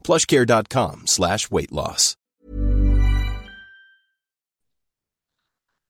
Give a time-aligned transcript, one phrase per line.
[0.00, 2.20] plushcare.com slash weight loss.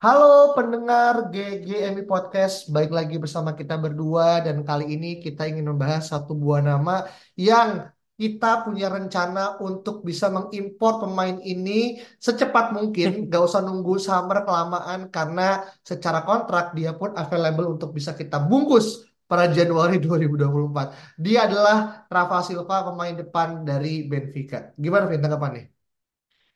[0.00, 6.08] Halo pendengar GGMI Podcast, baik lagi bersama kita berdua dan kali ini kita ingin membahas
[6.08, 7.04] satu buah nama
[7.36, 7.84] yang
[8.16, 15.12] kita punya rencana untuk bisa mengimpor pemain ini secepat mungkin, gak usah nunggu summer kelamaan
[15.12, 20.86] karena secara kontrak dia pun available untuk bisa kita bungkus pada Januari 2024.
[21.24, 21.76] Dia adalah
[22.14, 24.56] Rafa Silva, pemain depan dari Benfica.
[24.82, 25.62] Gimana Vin tanggapannya?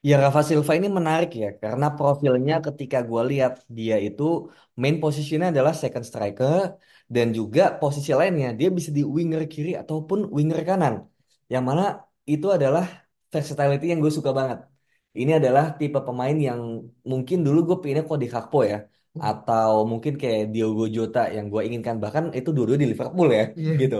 [0.08, 4.22] Ya Rafa Silva ini menarik ya karena profilnya ketika gue lihat dia itu
[4.80, 6.60] main posisinya adalah second striker
[7.14, 10.94] dan juga posisi lainnya dia bisa di winger kiri ataupun winger kanan
[11.52, 11.82] yang mana
[12.32, 12.84] itu adalah
[13.32, 14.58] versatility yang gue suka banget.
[15.20, 16.60] Ini adalah tipe pemain yang
[17.10, 18.76] mungkin dulu gue pinginnya kok di Gakpo ya
[19.28, 23.72] atau mungkin kayak Diogo Jota yang gue inginkan bahkan itu dulu di Liverpool ya Iya.
[23.82, 23.96] gitu.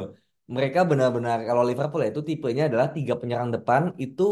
[0.55, 4.23] Mereka benar-benar kalau Liverpool ya itu tipenya adalah tiga penyerang depan itu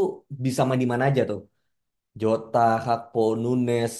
[0.44, 1.40] bisa main di mana aja tuh.
[2.20, 3.94] Jota, Gakpo, Nunes,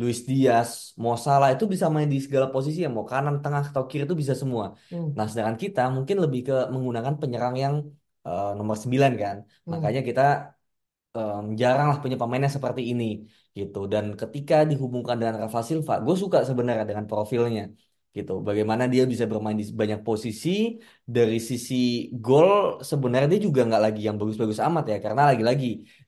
[0.00, 0.70] Luis Diaz,
[1.02, 4.16] Mo Salah itu bisa main di segala posisi ya, mau kanan, tengah, atau kiri itu
[4.22, 4.64] bisa semua.
[4.90, 5.08] Hmm.
[5.16, 7.74] Nah, sedangkan kita mungkin lebih ke menggunakan penyerang yang
[8.26, 9.36] eh, nomor 9 kan.
[9.66, 9.70] Hmm.
[9.72, 10.22] Makanya kita
[11.16, 13.04] em, jarang lah punya pemain yang seperti ini
[13.58, 13.78] gitu.
[13.92, 17.62] Dan ketika dihubungkan dengan Rafa Silva, gue suka sebenarnya dengan profilnya
[18.16, 18.32] gitu.
[18.48, 20.48] Bagaimana dia bisa bermain di banyak posisi
[21.16, 21.74] dari sisi
[22.24, 22.50] gol
[22.90, 25.66] sebenarnya dia juga nggak lagi yang bagus-bagus amat ya karena lagi-lagi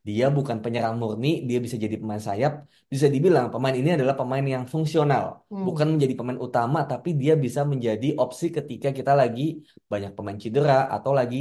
[0.09, 2.53] dia bukan penyerang murni, dia bisa jadi pemain sayap.
[2.93, 5.63] Bisa dibilang pemain ini adalah pemain yang fungsional, Hmm.
[5.67, 9.43] bukan menjadi pemain utama tapi dia bisa menjadi opsi ketika kita lagi
[9.93, 11.39] banyak pemain cedera atau lagi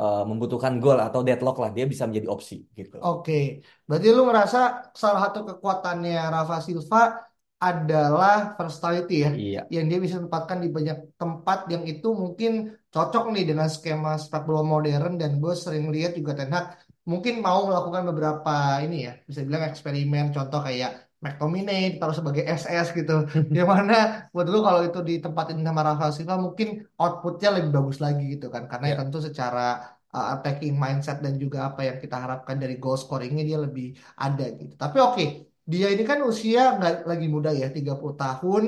[0.00, 2.96] eh, membutuhkan gol atau deadlock lah, dia bisa menjadi opsi gitu.
[3.00, 4.58] Oke, berarti lu ngerasa
[4.92, 7.00] salah satu kekuatannya Rafa Silva
[7.56, 9.60] adalah versatility ya, Iya.
[9.72, 14.44] yang dia bisa tempatkan di banyak tempat yang itu mungkin cocok nih dengan skema sepak
[14.44, 16.76] bola modern dan gue sering lihat juga Ten Hag
[17.08, 22.86] mungkin mau melakukan beberapa ini ya, bisa bilang eksperimen, contoh kayak McTominay ditaruh sebagai SS
[22.98, 23.12] gitu,
[23.56, 23.94] yang mana
[24.34, 26.68] buat gue kalau itu ditempatin sama Rafa Silva mungkin
[27.02, 29.00] outputnya lebih bagus lagi gitu kan, karena ya Ya.
[29.02, 29.60] tentu secara
[30.14, 33.86] uh, attacking mindset dan juga apa yang kita harapkan dari goal scoringnya dia lebih
[34.24, 34.74] ada gitu.
[34.82, 35.22] Tapi oke,
[35.72, 38.62] dia ini kan usia nggak lagi muda ya, 30 tahun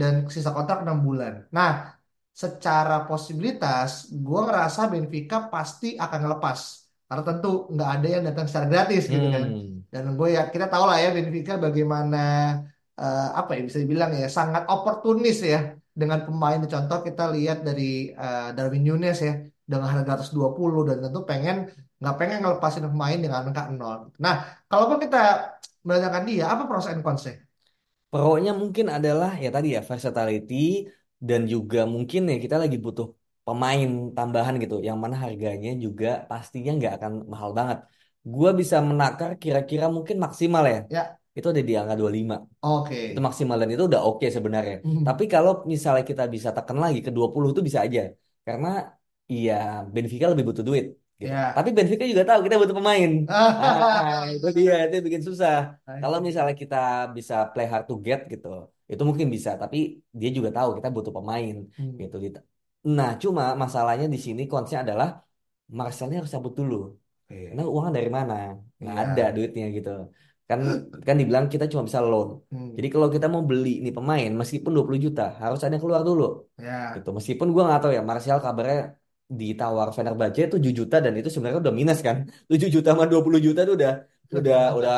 [0.00, 1.32] dan sisa kontrak 6 bulan.
[1.56, 1.70] Nah,
[2.42, 6.60] secara posibilitas, gue ngerasa Benfica pasti akan ngelepas.
[7.06, 9.44] Karena tentu nggak ada yang datang secara gratis gitu kan.
[9.46, 9.86] Hmm.
[9.86, 12.22] Dan gue ya kita tahu lah ya Benfica bagaimana
[12.98, 16.60] eh, apa ya bisa dibilang ya sangat oportunis ya dengan pemain.
[16.66, 19.32] Contoh kita lihat dari eh, Darwin Nunes ya
[19.66, 21.56] dengan harga 120 dan tentu pengen
[21.96, 24.12] nggak pengen ngelepasin pemain dengan angka nol.
[24.20, 24.34] Nah,
[24.68, 25.56] kalaupun kita
[25.86, 27.40] mendatangkan dia, apa pros and cons-nya?
[28.12, 30.86] Pro-nya mungkin adalah ya tadi ya versatility
[31.18, 33.10] dan juga mungkin ya kita lagi butuh
[33.46, 37.78] pemain tambahan gitu yang mana harganya juga pastinya nggak akan mahal banget.
[38.34, 40.78] Gua bisa menakar kira-kira mungkin maksimal ya.
[40.96, 41.02] Ya.
[41.36, 42.36] Itu ada di angka 25.
[42.66, 42.94] Oke.
[43.12, 44.74] Itu maksimal dan itu udah oke sebenarnya.
[44.86, 45.02] Hmm.
[45.08, 48.00] Tapi kalau misalnya kita bisa tekan lagi ke 20 itu bisa aja.
[48.46, 48.68] Karena
[49.32, 49.52] iya
[49.94, 50.84] Benfica lebih butuh duit
[51.20, 51.30] gitu.
[51.32, 51.54] Ya.
[51.56, 53.10] Tapi Benfica juga tahu kita butuh pemain.
[53.36, 55.54] Ah, itu dia, itu bikin susah.
[56.02, 56.76] Kalau misalnya kita
[57.16, 58.48] bisa play hard to get gitu,
[58.92, 59.76] itu mungkin bisa tapi
[60.20, 61.96] dia juga tahu kita butuh pemain Hmm.
[62.00, 62.16] gitu
[62.96, 65.08] nah cuma masalahnya di sini konsepnya adalah
[65.78, 66.74] Marcelnya harus cabut dulu
[67.26, 67.34] Oke.
[67.50, 68.34] karena uangnya dari mana
[68.80, 69.02] nggak Iya.
[69.04, 69.90] ada duitnya gitu
[70.48, 70.60] kan
[71.06, 72.68] kan dibilang kita cuma bisa loan Hmm.
[72.76, 76.22] jadi kalau kita mau beli nih pemain meskipun 20 juta harus ada yang keluar dulu
[76.66, 76.72] Ya.
[76.96, 78.76] gitu meskipun gua nggak tahu ya Martial kabarnya
[79.40, 82.16] ditawar Fenerbahce 7 juta dan itu sebenarnya udah minus kan
[82.50, 83.90] 7 juta sama 20 juta itu udah
[84.38, 84.94] udah udah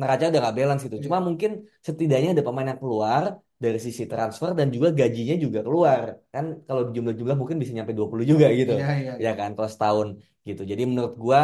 [0.00, 1.24] neraca udah nggak balance gitu cuma Iya.
[1.28, 1.50] mungkin
[1.86, 3.22] setidaknya ada pemain yang keluar
[3.64, 6.02] dari sisi transfer dan juga gajinya juga keluar.
[6.34, 8.72] Kan kalau jumlah-jumlah mungkin bisa nyampe 20 juga gitu.
[8.72, 10.08] Iya, iya, ya kan kalau setahun
[10.48, 10.60] gitu.
[10.70, 11.40] Jadi menurut gua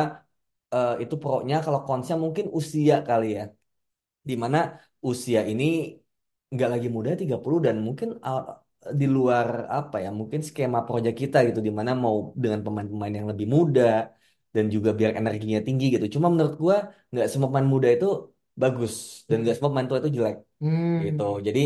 [0.75, 3.43] eh, itu pro-nya kalau konsnya mungkin usia kali ya.
[4.29, 4.59] Di mana
[5.11, 5.65] usia ini
[6.53, 8.41] nggak lagi muda 30 dan mungkin uh,
[9.01, 11.61] di luar apa ya mungkin skema proyek kita gitu.
[11.69, 13.83] Di mana mau dengan pemain-pemain yang lebih muda
[14.55, 16.07] dan juga biar energinya tinggi gitu.
[16.15, 16.77] Cuma menurut gua
[17.13, 18.07] nggak semua pemain muda itu
[18.63, 18.93] bagus
[19.29, 21.01] dan nggak semua pemain tua itu jelek Hmm.
[21.05, 21.23] gitu.
[21.47, 21.61] Jadi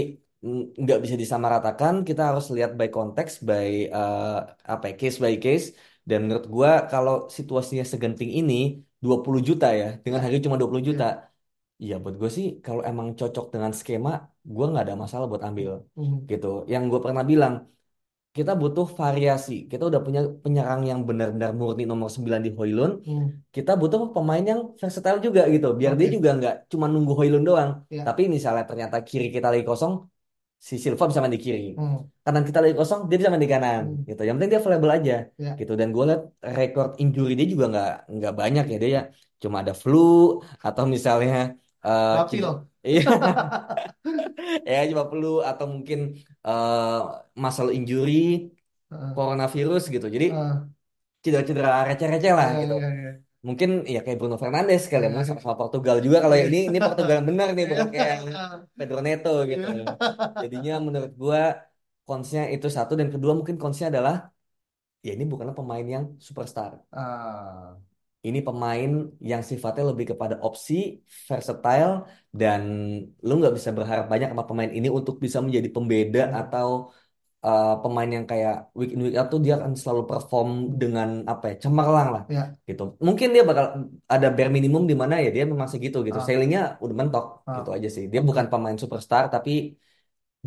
[0.82, 4.22] nggak bisa disamaratakan kita harus lihat by konteks by uh,
[4.72, 5.64] apa ya, case by case
[6.08, 8.54] dan menurut gua kalau situasinya segenting ini
[9.04, 11.04] 20 juta ya dengan harga cuma 20 juta
[11.82, 14.10] Iya buat gue sih kalau emang cocok dengan skema
[14.54, 16.16] gue nggak ada masalah buat ambil Hmm.
[16.30, 17.54] gitu yang gue pernah bilang
[18.36, 23.26] kita butuh variasi kita udah punya penyerang yang benar-benar murni nomor 9 di Hoylund Hmm.
[23.54, 26.14] kita butuh pemain yang versatile juga gitu biar dia Oke.
[26.16, 28.02] juga nggak cuma nunggu Hoylund doang Ya.
[28.08, 29.94] tapi misalnya ternyata kiri kita lagi kosong
[30.68, 31.96] si Silva bisa main di kiri Hmm.
[32.24, 34.04] kanan kita lagi kosong dia bisa main di kanan Hmm.
[34.08, 35.12] gitu yang penting dia available aja
[35.44, 35.50] Ya.
[35.60, 36.20] gitu dan gue liat
[36.58, 39.02] record injury dia juga nggak nggak banyak ya dia ya
[39.42, 39.98] cuma ada flu
[40.66, 41.34] atau misalnya
[41.86, 43.00] eh, cedera- iya
[44.72, 45.98] ya cuma flu atau mungkin
[46.46, 46.96] eh
[47.42, 48.12] muscle injury
[48.90, 49.12] Heeh.
[49.16, 50.74] coronavirus gitu jadi Heeh.
[51.24, 53.23] cedera-cedera receh-receh lah Ya, gitu ya, ya.
[53.46, 57.14] Mungkin ya kayak Bruno Fernandes kali ya mungkin sama-sama Portugal juga kalau ini ini Portugal
[57.20, 58.24] yang benar nih bukan kayak yang
[58.78, 59.68] Pedro Neto gitu.
[60.42, 61.40] Jadinya menurut gua
[62.08, 64.14] konsnya itu satu dan kedua mungkin konsnya adalah
[65.06, 66.70] ya ini bukanlah pemain yang superstar.
[66.88, 67.76] Ah.
[68.24, 72.60] ini pemain yang sifatnya lebih kepada opsi versatile dan
[73.20, 76.68] lu nggak bisa berharap banyak sama pemain ini untuk bisa menjadi pembeda atau
[77.48, 80.48] uh, pemain yang kayak week in week out tuh dia akan selalu perform
[80.80, 82.42] dengan apa ya cemerlang lah Ya.
[82.68, 83.64] gitu mungkin dia bakal
[84.14, 86.24] ada bare minimum di mana ya dia memang segitu gitu Ah.
[86.26, 87.60] ceilingnya udah mentok Ah.
[87.60, 89.50] gitu aja sih dia bukan pemain superstar tapi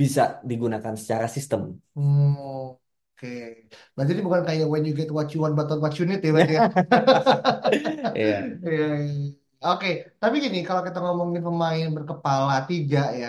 [0.01, 1.61] bisa digunakan secara sistem
[1.97, 2.33] Hmm,
[3.17, 3.65] Oke.
[3.97, 6.21] Berarti ini bukan kayak when you get what you want but not what you need
[6.21, 6.61] ya berarti ya.
[8.21, 8.37] Iya.
[8.61, 9.13] Iya, iya.
[9.65, 9.87] Oke,
[10.21, 13.27] tapi gini kalau kita ngomongin pemain berkepala tiga ya,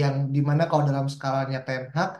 [0.00, 2.10] yang di mana kalau dalam skalanya Ten Hag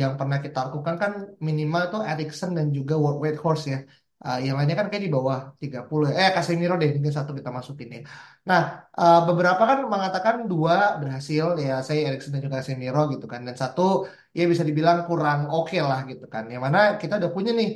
[0.00, 1.12] yang pernah kita lakukan kan
[1.48, 3.78] minimal itu Erikson dan juga Wout Weghorst ya.
[4.18, 6.14] Ah, yang lainnya kan kayak di bawah 30 ya.
[6.26, 8.00] Eh Casemiro deh mungkin satu kita masukin ya.
[8.48, 8.60] Nah,
[8.98, 13.40] eh, beberapa kan mengatakan dua berhasil ya, saya Erikson dan juga Casemiro gitu kan.
[13.46, 13.82] Dan satu
[14.38, 16.44] ya bisa dibilang kurang oke lah gitu kan.
[16.52, 17.68] Yang mana kita udah punya nih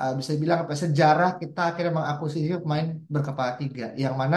[0.00, 4.36] uh, bisa bilang apa sejarah kita akhirnya mengakuisisi pemain berkepala tiga yang mana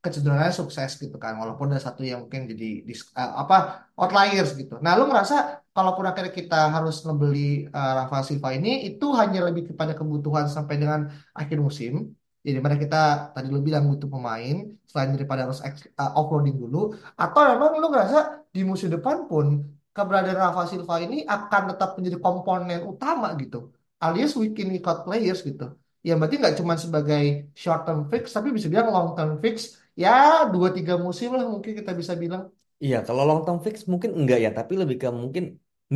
[0.00, 2.88] kecenderungannya sukses gitu kan walaupun ada satu yang mungkin jadi
[3.20, 3.56] uh, apa
[4.00, 4.80] outliers gitu.
[4.80, 9.70] Nah, lu ngerasa kalaupun akhirnya kita harus ngebeli uh, Rafa Silva ini itu hanya lebih
[9.70, 12.16] kepada kebutuhan sampai dengan akhir musim.
[12.40, 17.40] Jadi mana kita tadi lu bilang butuh pemain selain daripada harus uh, offloading dulu atau
[17.52, 19.60] memang lu ngerasa di musim depan pun
[19.92, 23.68] keberadaan Rafa Silva ini akan tetap menjadi komponen utama gitu
[24.00, 24.56] alias week
[24.88, 25.76] out players gitu.
[26.00, 30.10] Ya berarti nggak cuma sebagai short term fix tapi bisa bilang long term fix ya
[30.52, 32.42] dua tiga musim lah mungkin kita bisa bilang
[32.84, 35.44] Iya, kalau long term fix mungkin enggak ya, tapi lebih ke mungkin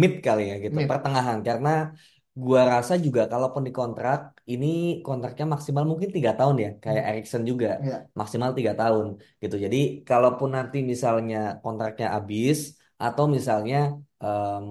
[0.00, 0.88] mid kali ya gitu, Mid.
[0.90, 1.38] pertengahan.
[1.48, 1.68] Karena
[2.42, 4.18] gua rasa juga kalaupun di kontrak
[4.52, 4.66] ini
[5.06, 7.10] kontraknya maksimal mungkin tiga tahun ya, kayak Hmm.
[7.10, 9.06] Erikson juga ya maksimal tiga tahun
[9.42, 9.54] gitu.
[9.64, 9.76] Jadi
[10.08, 12.58] kalaupun nanti misalnya kontraknya habis
[13.04, 13.76] atau misalnya
[14.22, 14.64] em,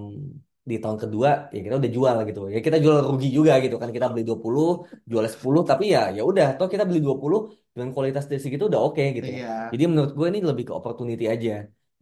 [0.70, 2.40] di tahun kedua ya kita udah jual gitu.
[2.54, 4.64] Ya kita jual rugi juga gitu kan kita beli 20,
[5.10, 7.38] jual 10 tapi ya ya udah toh kita beli 20
[7.74, 9.30] dengan kualitas dari segitu udah oke gitu.
[9.30, 11.50] iya Jadi menurut gue ini lebih ke opportunity aja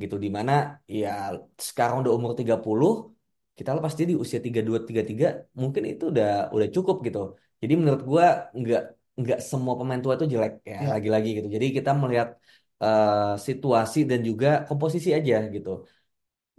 [0.02, 0.52] gitu di mana
[1.00, 1.08] ya
[1.68, 2.90] sekarang udah umur 30
[3.58, 5.26] kita lepas dia di usia 32 33
[5.62, 7.18] mungkin itu udah udah cukup gitu.
[7.62, 8.24] Jadi menurut gue
[8.60, 8.80] nggak
[9.20, 10.88] nggak semua pemain tua itu jelek ya Ya.
[10.94, 11.48] lagi-lagi gitu.
[11.56, 12.28] Jadi kita melihat
[12.82, 15.70] eh, situasi dan juga komposisi aja gitu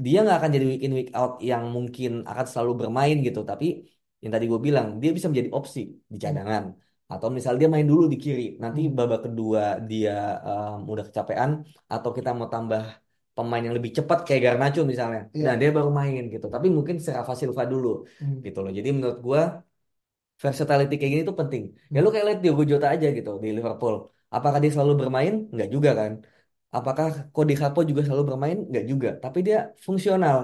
[0.05, 3.39] dia nggak akan jadi week in week out yang mungkin akan selalu bermain gitu.
[3.49, 3.65] Tapi
[4.23, 5.79] yang tadi gue bilang dia bisa menjadi opsi
[6.13, 6.63] di cadangan.
[7.11, 8.95] Atau misal dia main dulu di kiri nanti Hmm.
[8.97, 10.11] babak kedua dia
[10.47, 11.51] um, udah kecapean
[11.93, 12.81] atau kita mau tambah
[13.35, 15.43] pemain yang lebih cepat kayak Garnacho misalnya Iya.
[15.45, 16.45] nah dia baru main gitu.
[16.55, 17.87] Tapi mungkin Rafa Silva dulu
[18.19, 18.41] Hmm.
[18.45, 18.71] gitu loh.
[18.77, 19.39] Jadi menurut gue
[20.43, 21.63] versatility kayak gini tuh penting.
[21.93, 22.03] Ya Hmm.
[22.03, 23.95] lu kayak lihat Diogo Jota aja gitu di Liverpool.
[24.35, 25.33] Apakah dia selalu bermain?
[25.53, 26.11] Nggak juga kan
[26.77, 30.37] apakah Cody Gakpo juga selalu bermain nggak juga tapi dia fungsional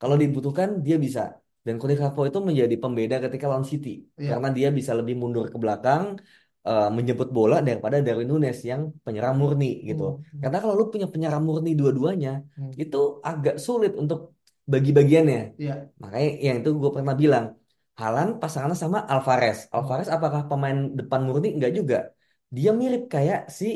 [0.00, 1.20] Kalau dibutuhkan dia bisa.
[1.66, 3.88] Dan Cody Gakpo itu menjadi pembeda ketika lawan City
[4.20, 4.28] Iya.
[4.30, 6.04] karena dia bisa lebih mundur ke belakang
[6.68, 10.02] eh, menjemput bola daripada Darwin Nunes yang penyerang murni gitu.
[10.18, 10.40] Hmm.
[10.42, 12.70] Karena kalau lu punya penyerang murni dua-duanya Hmm.
[12.82, 12.96] itu
[13.30, 14.18] agak sulit untuk
[14.72, 15.38] bagi-bagiannya.
[15.62, 15.72] Iya.
[16.02, 17.44] Makanya yang itu gue pernah bilang,
[18.00, 19.58] Haaland pasangannya sama Alvarez.
[19.74, 21.48] Alvarez apakah pemain depan murni?
[21.56, 21.96] Enggak juga.
[22.56, 23.66] Dia mirip kayak si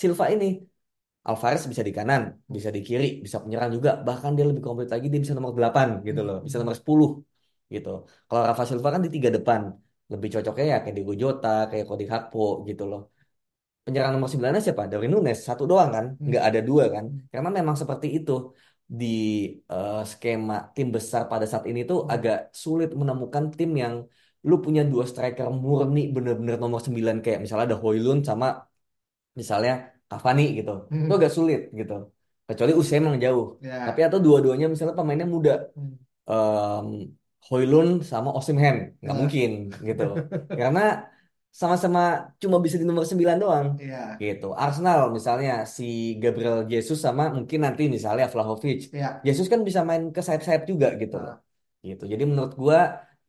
[0.00, 0.46] Silva ini.
[1.28, 2.22] Alvarez bisa di kanan,
[2.54, 3.90] bisa di kiri, bisa penyerang juga.
[4.06, 6.36] Bahkan dia lebih komplit lagi, dia bisa nomor 8 gitu loh.
[6.46, 7.08] Bisa nomor 10
[7.74, 7.88] gitu.
[8.28, 9.60] Kalau Rafa Silva kan di tiga depan.
[10.12, 13.00] Lebih cocoknya ya kayak Diego Jota, kayak Cody Gakpo gitu loh.
[13.84, 14.82] Penyerang nomor 9 siapa?
[14.90, 16.06] Darwin Nunes, satu doang kan?
[16.18, 16.26] Hmm.
[16.28, 17.04] Nggak ada dua kan?
[17.32, 18.32] Karena memang seperti itu.
[19.00, 19.06] Di
[19.72, 22.12] eh, skema tim besar pada saat ini tuh Hmm.
[22.14, 23.94] agak sulit menemukan tim yang
[24.48, 28.46] lu punya dua striker murni bener-bener nomor 9 kayak misalnya ada Højlund sama
[29.40, 29.72] misalnya
[30.10, 30.70] Cavani gitu.
[30.90, 31.06] Hmm.
[31.06, 31.94] Itu agak sulit gitu.
[32.48, 33.44] Kecuali usia emang jauh.
[33.62, 33.86] Ya.
[33.88, 35.70] Tapi atau dua-duanya misalnya pemainnya muda.
[35.76, 35.94] Hmm.
[36.30, 36.86] Em
[37.48, 38.76] Højlund sama Osimhen.
[39.00, 39.18] Nggak Ya.
[39.20, 39.50] mungkin
[39.88, 40.04] gitu.
[40.60, 40.80] Karena
[41.50, 42.00] sama-sama
[42.42, 43.68] cuma bisa di nomor 9 doang.
[43.82, 44.14] Iya.
[44.22, 44.46] Gitu.
[44.54, 48.78] Arsenal misalnya si Gabriel Jesus sama mungkin nanti misalnya Vlahovic.
[48.94, 49.08] Iya.
[49.26, 51.16] Jesus kan bisa main ke sayap-sayap juga gitu.
[51.18, 51.38] Ah.
[51.82, 52.02] Gitu.
[52.12, 52.78] Jadi menurut gua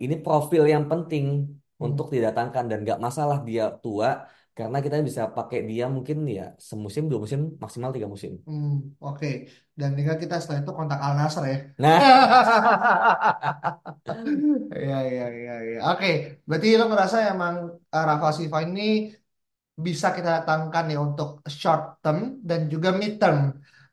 [0.04, 1.26] ini profil yang penting
[1.82, 1.88] Hmm.
[1.90, 4.10] untuk didatangkan dan nggak masalah dia tua
[4.58, 8.32] karena kita bisa pakai dia mungkin ya semusim dua musim maksimal tiga musim.
[8.48, 9.28] Hmm, oke.
[9.80, 11.58] Dan tinggal kita setelah itu kontak Al Nassr ya.
[11.82, 11.98] Nah,
[14.82, 15.78] Iya, iya, iya, iya.
[15.92, 16.08] Oke,
[16.48, 17.56] berarti lo ngerasa emang
[17.96, 18.82] uh, Rafa Silva ini
[19.86, 21.30] bisa kita datangkan ya untuk
[21.60, 23.40] short term dan juga mid term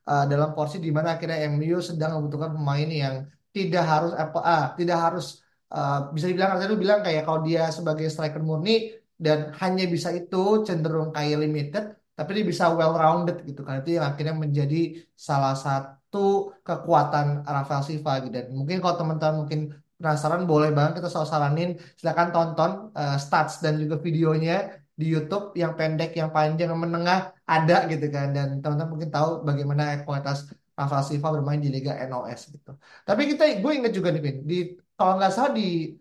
[0.08, 3.14] Uh, dalam porsi di mana akhirnya MU sedang membutuhkan pemain yang
[3.52, 7.68] tidak harus apa ah, tidak harus uh, bisa dibilang artinya lu bilang kayak kalau dia
[7.68, 11.84] sebagai striker murni dan hanya bisa itu cenderung kayak limited
[12.18, 13.78] tapi dia bisa well rounded gitu kan.
[13.78, 14.76] Itu yang akhirnya menjadi
[15.14, 18.34] salah satu kekuatan Rafael Silva gitu.
[18.34, 19.60] Dan mungkin kalau teman-teman mungkin
[19.98, 25.78] penasaran boleh banget kita saranin silakan tonton uh, stats dan juga videonya di YouTube yang
[25.78, 28.34] pendek, yang panjang, yang menengah ada gitu kan.
[28.34, 32.70] Dan teman-teman mungkin tahu bagaimana kualitas Rafael Silva bermain di Liga NOS gitu.
[33.06, 34.56] Tapi kita gue ingat juga nih Vin, di
[34.98, 35.94] kalau nggak salah di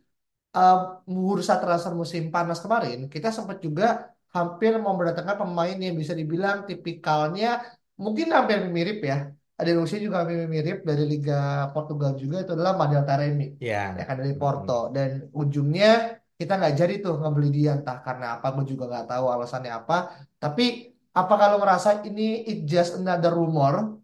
[0.57, 6.13] uh, bursa transfer musim panas kemarin kita sempat juga hampir mau mendatangkan pemain yang bisa
[6.17, 7.63] dibilang tipikalnya
[7.97, 9.17] mungkin hampir mirip ya.
[9.57, 13.57] Ada yang usia juga hampir mirip dari Liga Portugal juga itu adalah Madel Taremi.
[13.57, 13.97] Ya.
[13.97, 14.93] ya kan dari Porto.
[14.93, 19.25] Dan ujungnya kita nggak jadi tuh ngebeli dia entah karena apa gue juga nggak tahu
[19.33, 20.13] alasannya apa.
[20.37, 23.97] Tapi apa kalau ngerasa ini it just another rumor?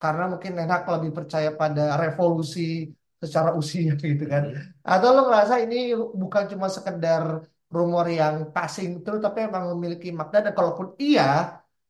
[0.00, 2.88] Karena mungkin enak lebih percaya pada revolusi
[3.24, 4.42] secara usia gitu kan.
[4.90, 5.76] Atau lo ngerasa ini
[6.22, 7.24] bukan cuma sekedar
[7.76, 11.22] rumor yang passing terus tapi emang memiliki makna dan kalaupun iya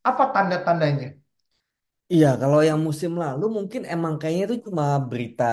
[0.08, 1.06] apa tanda-tandanya?
[2.12, 5.44] Iya, kalau yang musim lalu mungkin emang kayaknya itu cuma berita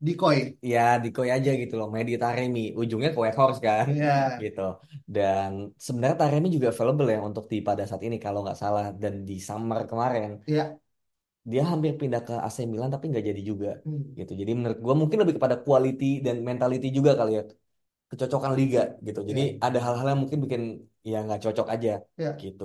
[0.00, 0.58] decoy.
[0.72, 4.12] Ya dikoi aja gitu loh, Medi Taremi, ujungnya ke Horse kan, Iya.
[4.42, 4.60] gitu.
[5.14, 5.50] Dan
[5.84, 8.84] sebenarnya Taremi juga available ya untuk di pada saat ini kalau nggak salah.
[9.02, 10.30] Dan di summer kemarin.
[10.46, 10.78] Iya.
[11.52, 14.02] Dia hampir pindah ke AC Milan tapi nggak jadi juga, Hmm.
[14.18, 14.32] gitu.
[14.40, 17.42] Jadi menurut gua mungkin lebih kepada quality dan mentality juga kali ya,
[18.10, 19.20] kecocokan liga gitu.
[19.30, 19.52] Jadi Iya.
[19.66, 20.62] ada hal-hal yang mungkin bikin
[21.10, 22.30] ya nggak cocok aja, Iya.
[22.44, 22.64] gitu.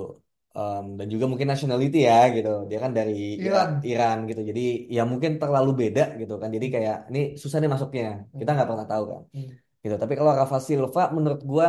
[0.57, 3.69] Em, dan juga mungkin nationality ya gitu dia kan dari Iran.
[3.89, 4.61] Iran gitu jadi
[4.95, 8.03] ya mungkin terlalu beda gitu kan jadi kayak ini susah nih masuknya
[8.39, 9.57] kita nggak pernah tahu kan Hmm.
[9.83, 11.67] gitu tapi kalau Rafa Silva menurut gua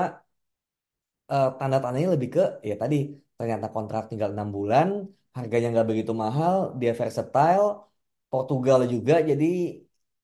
[1.32, 2.96] eh, tanda-tandanya lebih ke ya tadi
[3.38, 4.88] ternyata kontrak tinggal enam bulan
[5.36, 7.64] harganya nggak begitu mahal dia versatile
[8.30, 9.44] Portugal juga jadi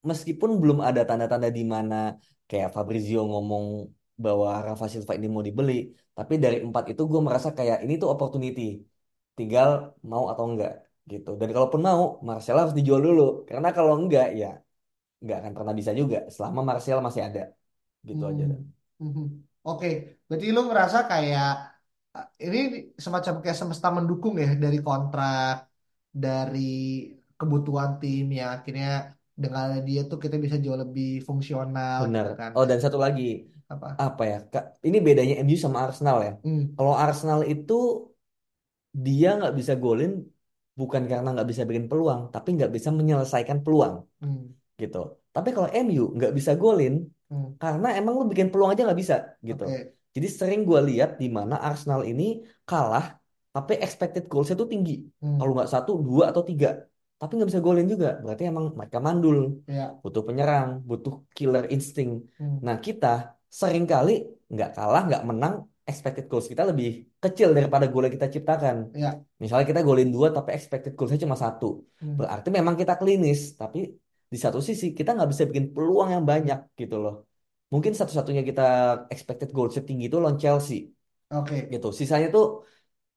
[0.09, 1.95] meskipun belum ada tanda-tanda di mana
[2.49, 3.65] kayak Fabrizio ngomong
[4.25, 5.73] bahwa Rafa Silva ini mau dibeli
[6.17, 8.63] tapi dari empat itu gue merasa kayak ini tuh opportunity
[9.39, 9.69] tinggal
[10.11, 10.71] mau atau enggak
[11.11, 14.47] gitu dan kalaupun mau Marcel harus dijual dulu karena kalau enggak ya
[15.23, 17.41] nggak akan pernah bisa juga selama Marcel masih ada
[18.09, 18.65] gitu aja Hmm.
[19.05, 19.25] Mhm.
[19.67, 19.87] Oke,
[20.29, 21.47] berarti lu ngerasa kayak
[22.45, 22.59] ini
[23.05, 25.55] semacam kayak semesta mendukung ya dari kontrak,
[26.25, 26.59] dari
[27.39, 28.89] kebutuhan tim yang akhirnya
[29.43, 32.51] dengan dia tuh kita bisa jauh lebih fungsional benar gitu kan.
[32.57, 33.23] oh dan satu lagi
[33.73, 33.87] Apa?
[34.05, 36.63] apa ya Kak, ini bedanya MU sama Arsenal ya Hmm.
[36.77, 37.73] kalau Arsenal itu
[39.05, 40.11] dia nggak bisa golin
[40.81, 44.53] bukan karena nggak bisa bikin peluang tapi nggak bisa menyelesaikan peluang Hmm.
[44.83, 44.99] gitu
[45.35, 46.93] tapi kalau MU nggak bisa golin
[47.31, 47.47] Hmm.
[47.63, 49.17] karena emang lu bikin peluang aja nggak bisa
[49.49, 50.00] gitu Oke.
[50.11, 53.17] Jadi sering gue lihat di mana Arsenal ini kalah
[53.51, 55.39] tapi expected goalsnya tuh tinggi Hmm.
[55.39, 56.87] kalau nggak satu dua atau tiga
[57.21, 59.93] tapi nggak bisa golin juga berarti emang mereka mandul Ya.
[60.03, 62.59] butuh penyerang butuh killer insting Hmm.
[62.63, 63.13] nah kita
[63.51, 64.13] sering kali
[64.47, 66.89] nggak kalah nggak menang expected goals kita lebih
[67.19, 69.19] kecil daripada gol yang kita ciptakan Ya.
[69.37, 72.15] misalnya kita golin dua tapi expected goalsnya cuma satu Hmm.
[72.17, 73.91] berarti memang kita klinis tapi
[74.31, 77.27] di satu sisi kita nggak bisa bikin peluang yang banyak gitu loh.
[77.73, 78.63] Mungkin satu-satunya kita
[79.15, 80.91] expected goal tinggi itu lawan Chelsea
[81.31, 81.57] Oke.
[81.75, 81.89] gitu.
[82.01, 82.45] Sisanya tuh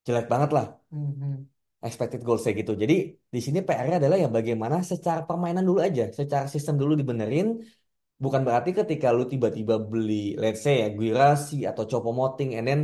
[0.05, 1.31] jelek banget lah Mhm.
[1.87, 2.73] expected goals kayak gitu.
[2.83, 2.95] Jadi
[3.33, 7.47] di sini PR-nya adalah ya bagaimana secara permainan dulu aja, secara sistem dulu dibenerin.
[8.23, 12.79] Bukan berarti ketika lu tiba-tiba beli, let's say ya, Guirassy atau Choupo-Moting, and then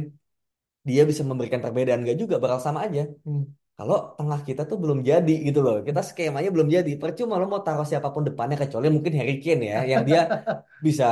[0.84, 2.04] dia bisa memberikan perbedaan.
[2.04, 3.08] Gak juga, bakal sama aja.
[3.24, 3.44] Hmm.
[3.80, 5.76] Kalau tengah kita tuh belum jadi gitu loh.
[5.88, 6.92] Kita skemanya belum jadi.
[7.02, 10.20] Percuma lo mau taruh siapa pun depannya kecuali mungkin Harry Kane ya, yang dia
[10.88, 11.06] bisa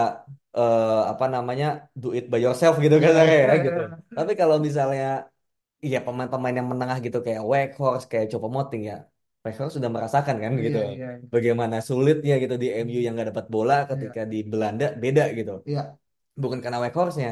[0.57, 1.65] eh, apa namanya
[2.01, 3.79] do it by yourself gitu Iya, iya, ya gitu.
[3.79, 4.15] iya.
[4.17, 5.05] Tapi kalau misalnya
[5.85, 8.95] iya pemain-pemain yang menengah gitu kayak Weghorst, kayak Choupo-Moting ya.
[9.45, 10.77] Weghorst sudah merasakan kan gitu.
[10.79, 15.23] Iya, iya, Bagaimana sulitnya gitu di MU yang nggak dapat bola ketika di Belanda beda
[15.39, 15.51] gitu.
[15.67, 15.97] iya.
[16.41, 17.29] Bukan karena Weghorstnya,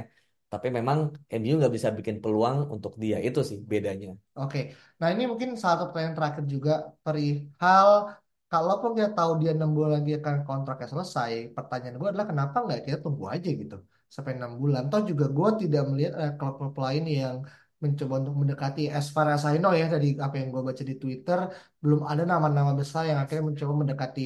[0.55, 0.97] tapi memang
[1.39, 4.07] MU nggak bisa bikin peluang untuk dia itu sih bedanya.
[4.39, 4.59] Oke,
[4.99, 6.71] nah ini mungkin satu pertanyaan terakhir juga
[7.03, 7.89] perihal
[8.51, 12.79] kalaupun kita tahu dia enam bulan lagi akan kontraknya selesai, pertanyaan gue adalah kenapa nggak
[12.87, 13.75] kita tunggu aja gitu
[14.15, 14.81] sampai enam bulan?
[14.91, 17.35] Toh juga gue tidak melihat ada klub-klub lain yang
[17.83, 20.95] mencoba untuk mendekati as far as I know ya dari apa yang gue baca di
[21.01, 21.39] Twitter
[21.83, 24.21] belum ada nama-nama besar yang akhirnya mencoba mendekati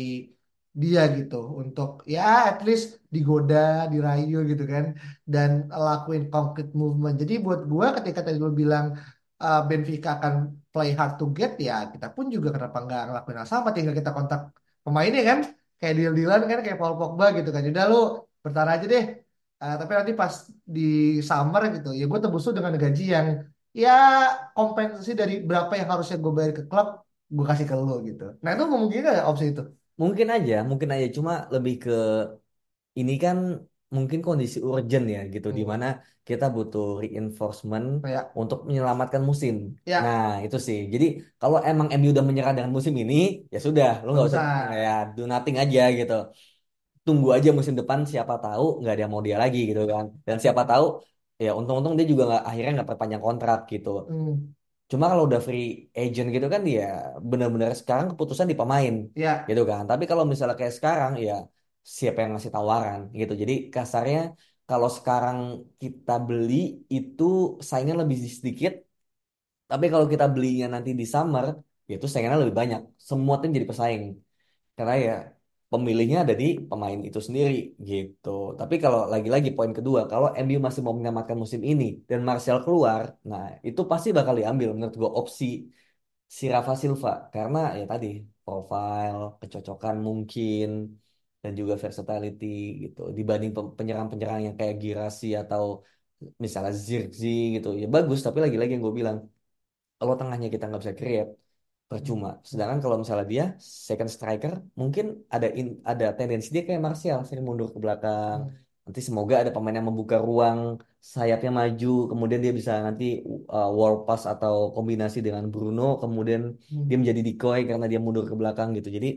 [0.74, 4.86] dia gitu untuk ya at least digoda, dirayu gitu kan
[5.26, 7.16] dan lakuin concrete movement.
[7.22, 8.94] Jadi buat gue ketika tadi lo bilang
[9.42, 10.34] uh, Benfica akan
[10.70, 13.70] play hard to get ya kita pun juga kenapa nggak ngelakuin hal sama?
[13.76, 14.54] Tinggal kita kontak
[14.86, 15.40] pemainnya kan?
[15.80, 17.62] Kayak deal-dealan kan kayak Paul Pogba gitu kan.
[17.66, 17.98] Udah lu
[18.44, 19.06] bertahan aja deh.
[19.60, 20.34] Uh, tapi nanti pas
[20.64, 23.28] di summer gitu ya gue tebus lu dengan gaji yang
[23.76, 23.92] ya
[24.56, 28.24] kompensasi dari berapa yang harusnya gue bayar ke klub gue kasih ke lu gitu.
[28.44, 29.62] Nah itu mungkin nggak opsi itu
[30.02, 31.92] Mungkin aja, mungkin aja cuma lebih ke
[33.00, 33.38] ini kan
[33.96, 35.70] mungkin kondisi urgent ya gitu di Hmm.
[35.72, 35.86] mana
[36.28, 39.56] kita butuh reinforcement ya untuk menyelamatkan musim.
[39.86, 40.78] ya Nah, itu sih.
[40.94, 41.06] Jadi
[41.40, 43.14] kalau emang MU udah menyerah dengan musim ini,
[43.54, 46.14] ya sudah, nggak nggak usah usah ya do nothing aja gitu.
[47.06, 50.06] Tunggu aja musim depan siapa tahu nggak ada yang mau dia lagi gitu kan.
[50.28, 50.86] Dan siapa tahu
[51.46, 53.90] ya untung-untung dia juga nggak akhirnya nggak perpanjang kontrak gitu.
[54.08, 54.52] Hmm.
[54.92, 55.64] Cuma kalau udah free
[56.00, 56.84] agent gitu kan dia
[57.32, 59.82] benar-benar sekarang keputusan di pemain ya gitu kan.
[59.90, 61.34] Tapi kalau misalnya kayak sekarang ya
[61.98, 63.34] siapa yang ngasih tawaran gitu.
[63.42, 64.20] Jadi kasarnya
[64.70, 65.38] kalau sekarang
[65.82, 66.54] kita beli
[66.96, 67.24] itu
[67.70, 68.74] saingnya lebih sedikit.
[69.70, 71.46] Tapi kalau kita belinya nanti di summer
[71.90, 72.82] ya itu saingannya lebih banyak.
[73.10, 74.04] Semua tim jadi pesaing.
[74.78, 75.14] Karena ya
[75.72, 77.54] pemilihnya ada di pemain itu sendiri
[77.90, 78.30] gitu.
[78.60, 83.02] Tapi kalau lagi-lagi poin kedua, kalau MU masih mau menyelamatkan musim ini dan Martial keluar,
[83.30, 85.46] nah itu pasti bakal diambil menurut gue opsi
[86.38, 87.10] si Rafa Silva.
[87.34, 88.08] Karena ya tadi
[88.44, 90.68] profile, kecocokan mungkin
[91.42, 92.46] dan juga versatility
[92.84, 93.00] gitu.
[93.18, 95.64] Dibanding penyerang-penyerang yang kayak Girassi atau
[96.44, 98.20] misalnya Zirkzee gitu ya bagus.
[98.26, 99.18] Tapi lagi-lagi yang gue bilang
[100.00, 101.30] kalau tengahnya kita nggak bisa create
[101.90, 102.28] percuma.
[102.50, 103.44] Sedangkan kalau misalnya dia
[103.88, 108.40] second striker, mungkin ada in, ada tendensi dia kayak Martial sering mundur ke belakang.
[108.48, 108.68] Hmm.
[108.86, 110.60] Nanti semoga ada pemain yang membuka ruang
[111.14, 113.04] sayapnya maju, kemudian dia bisa nanti
[113.56, 116.86] uh, wall pass atau kombinasi dengan Bruno, kemudian Hmm.
[116.90, 118.90] dia menjadi decoy karena dia mundur ke belakang gitu.
[118.98, 119.08] Jadi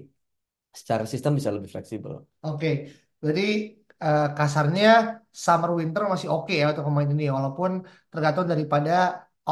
[0.80, 2.12] secara sistem bisa lebih fleksibel.
[2.48, 2.68] Oke,
[3.20, 3.42] berarti
[4.04, 4.88] eh, kasarnya
[5.44, 7.70] summer winter masih oke ya untuk pemain ini ya, walaupun
[8.12, 8.90] tergantung daripada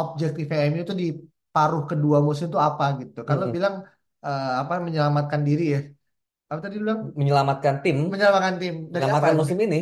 [0.00, 1.06] objektif MU itu di
[1.54, 3.18] paruh kedua musim itu apa gitu.
[3.28, 3.54] Kalau Mm-mm.
[3.54, 3.74] bilang
[4.26, 5.78] eh, apa menyelamatkan diri ya,
[6.50, 9.28] apa tadi lu bilang Menyelamatkan tim, menyelamatkan tim dari apa?
[9.28, 9.76] menyelamatkan musim ini,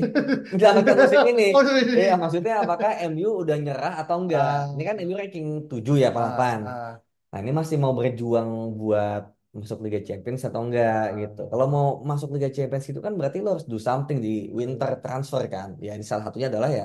[0.53, 1.45] menyelamatkan musim ini.
[1.55, 1.93] Oh, ini.
[1.97, 4.47] Iya, maksudnya apakah MU udah nyerah atau enggak?
[4.47, 6.59] Ah, Ini kan MU ranking 7 ya, ah, 8.
[6.65, 7.01] ah,
[7.31, 8.49] Nah, ini masih mau berjuang
[8.81, 9.23] buat
[9.61, 11.39] masuk Liga Champions atau enggak gitu.
[11.39, 11.49] ah.
[11.53, 15.43] Kalau mau masuk Liga Champions itu kan berarti lo harus do something di winter transfer
[15.55, 15.69] kan.
[15.85, 16.85] Ya, ini salah satunya adalah ya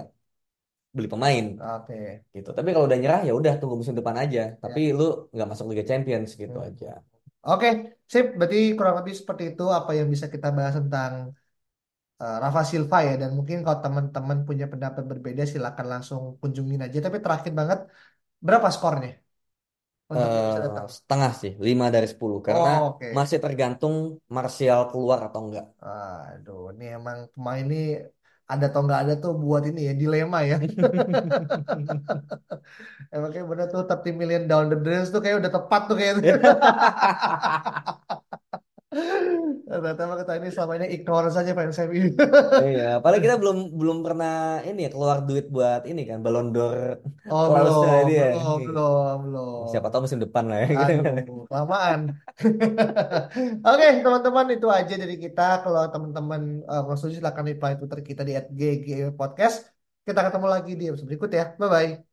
[0.95, 2.23] beli pemain Oke.
[2.35, 2.49] gitu.
[2.57, 4.41] Tapi kalau udah nyerah ya udah tunggu musim depan aja.
[4.63, 4.93] Tapi Ya.
[4.97, 5.03] lu
[5.33, 6.67] nggak masuk Liga Champions gitu Hmm.
[6.67, 6.87] aja.
[7.49, 7.67] Oke,
[8.13, 8.25] sip.
[8.39, 11.13] Berarti kurang lebih seperti itu apa yang bisa kita bahas tentang
[12.21, 13.11] eh, Rafa Silva ya.
[13.21, 16.97] Dan mungkin kalau teman-teman punya pendapat berbeda silakan langsung kunjungin aja.
[17.05, 17.79] Tapi terakhir banget,
[18.47, 19.09] berapa skornya
[20.13, 20.87] untuk yang bisa datang?
[20.97, 23.09] setengah sih, 5 dari 10 karena Oh, oke.
[23.17, 23.95] masih tergantung
[24.35, 25.65] Martial keluar atau enggak.
[25.87, 27.75] Aduh, ini emang pemain ini
[28.51, 30.55] ada atau nggak ada tuh buat ini ya dilema ya.
[33.13, 36.33] Emang kayak bener tuh 30 million down the drain tuh kayak udah tepat tuh kayaknya.
[39.63, 42.13] Ternyata emang kita ini selama ini ignore saja fans MU.
[42.63, 46.99] Iya, padahal kita belum belum pernah ini ya keluar duit buat ini kan Ballon d'Or
[47.31, 48.35] Oh belum, dia.
[48.35, 49.63] belum, belum, belum.
[49.71, 50.67] Siapa tahu musim depan lah ya.
[50.83, 51.99] Aduh, kelamaan.
[53.71, 55.63] Oke, teman-teman itu aja dari kita.
[55.63, 59.69] Kalau teman-teman uh, mau setuju silahkan reply Twitter kita di @ggg podcast.
[60.03, 61.55] Kita ketemu lagi di episode berikut ya.
[61.55, 62.12] Bye bye.